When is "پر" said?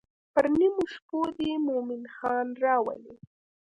0.33-0.45